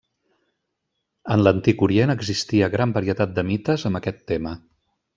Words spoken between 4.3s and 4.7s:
tema.